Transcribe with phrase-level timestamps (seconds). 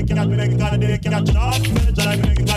[0.00, 2.16] make it out, we make it out, we make it out, not me, that I
[2.16, 2.49] make it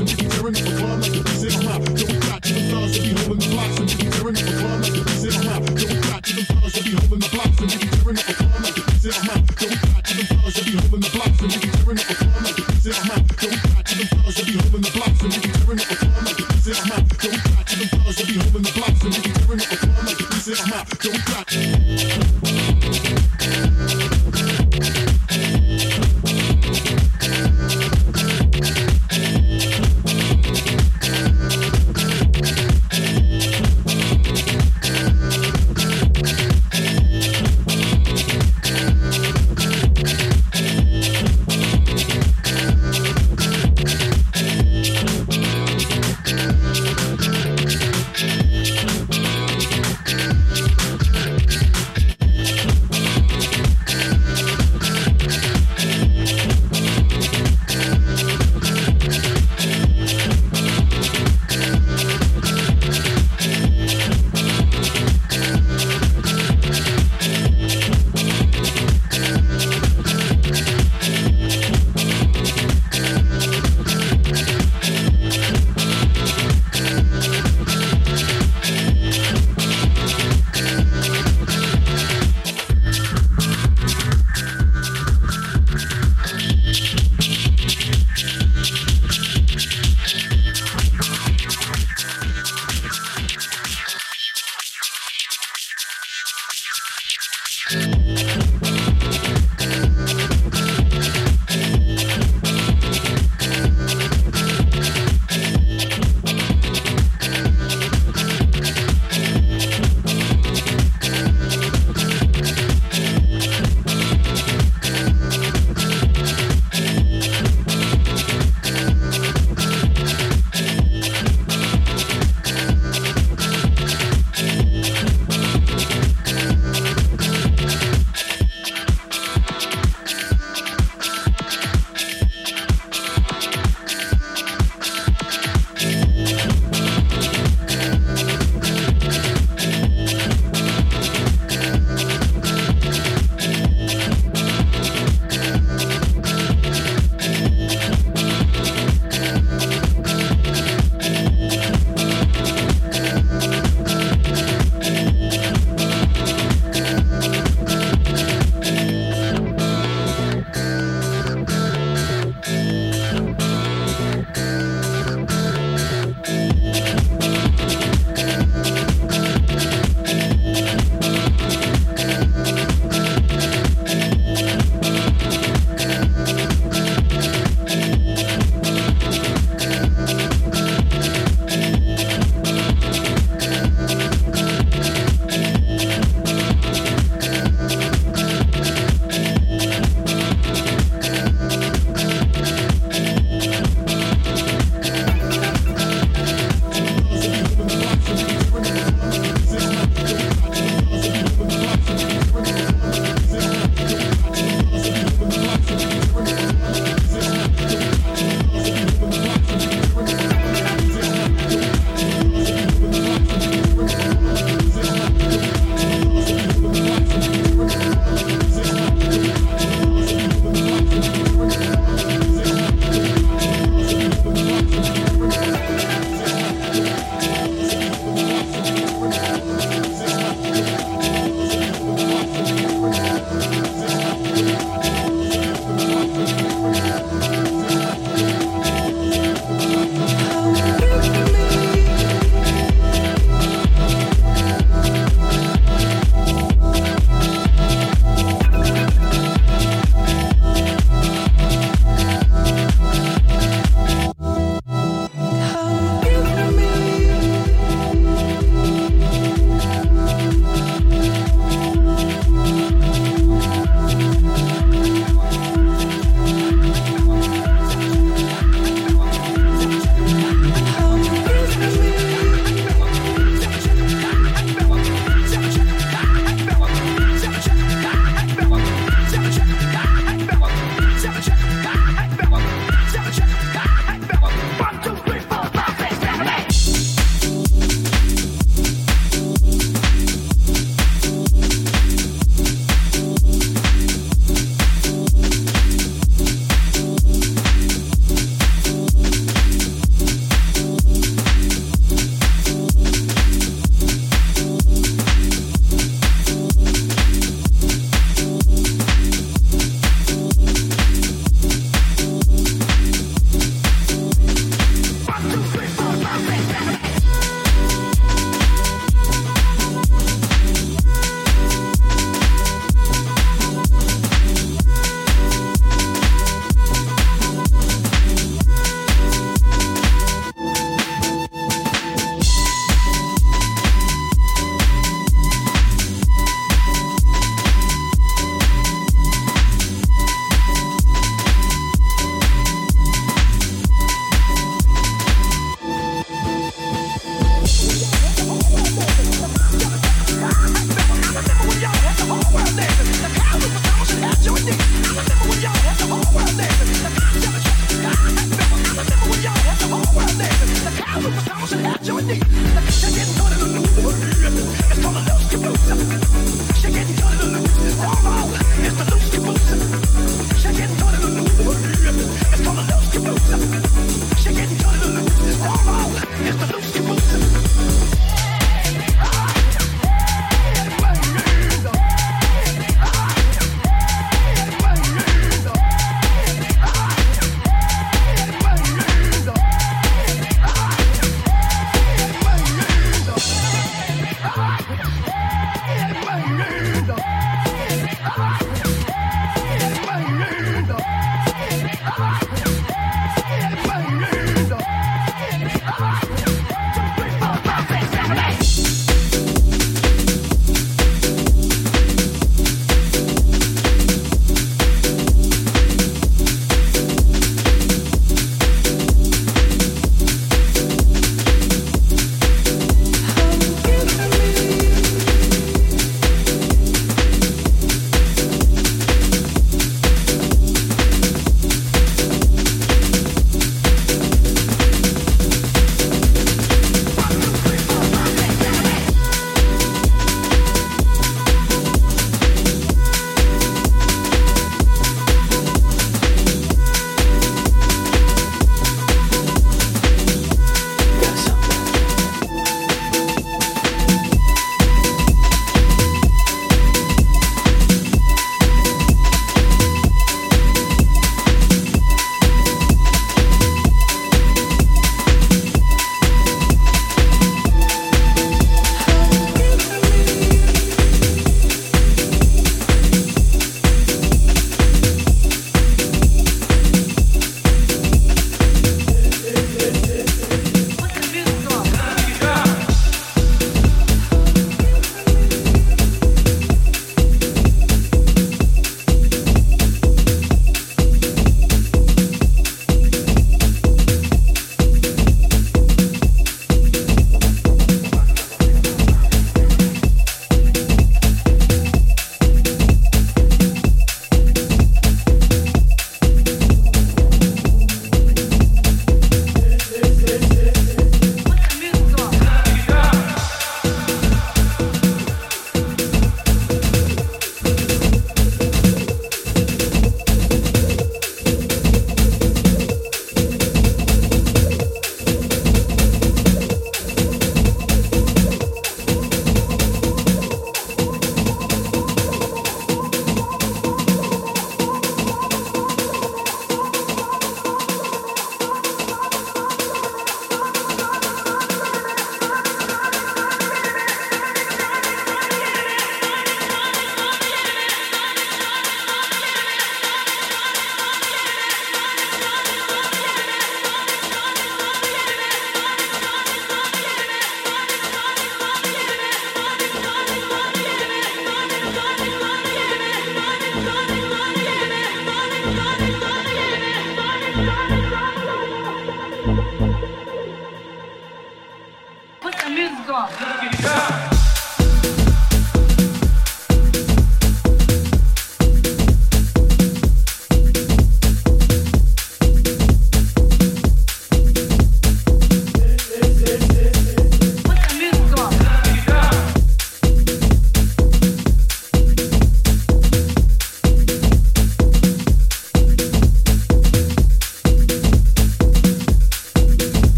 [0.00, 0.31] chicken.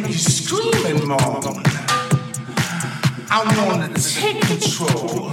[0.00, 1.18] make you scream and moan.
[3.30, 5.32] I want to take control.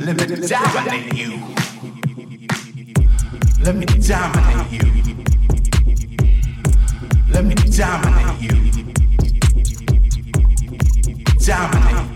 [0.00, 1.42] Let me dominate you.
[3.62, 4.84] Let me dominate you.
[7.30, 8.54] Let me dominate you.
[11.44, 12.10] Dominate.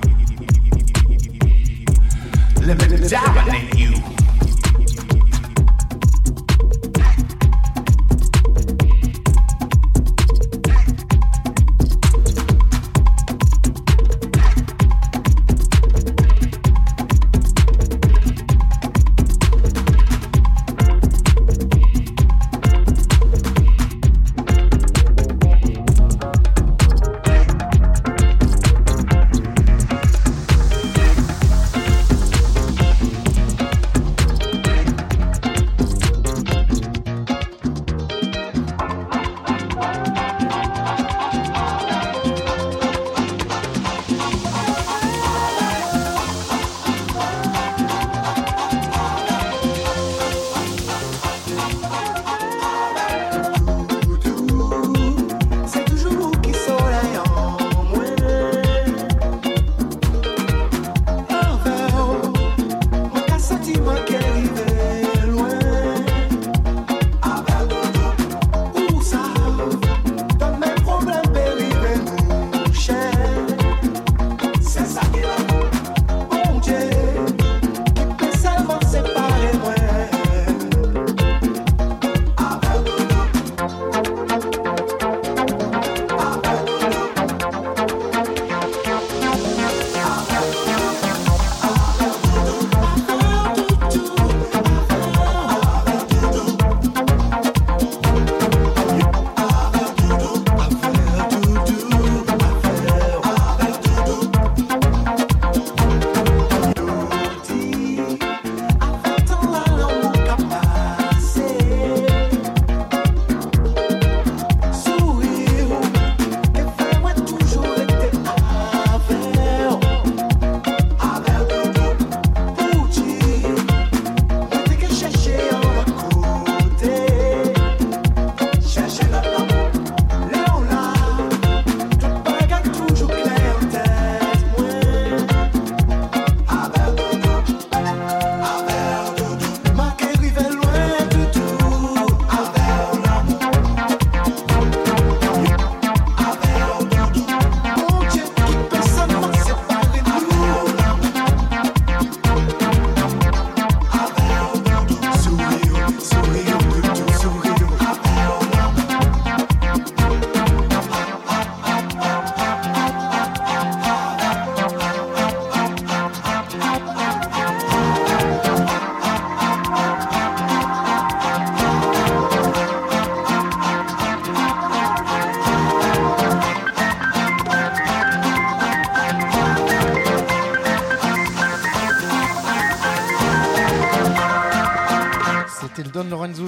[2.61, 4.18] Let me dominate you.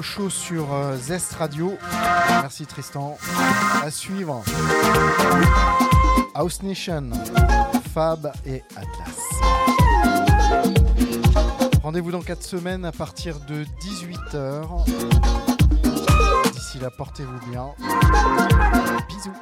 [0.00, 1.76] Morceau chaud sur euh, Zest Radio.
[2.40, 3.18] Merci Tristan.
[3.82, 4.42] À suivre.
[6.34, 7.10] House Nation,
[7.92, 9.18] Fab et Atlas.
[11.82, 14.86] Rendez-vous dans 4 semaines à partir de 18h.
[16.50, 17.66] D'ici là, portez-vous bien.
[19.06, 19.34] Bisous.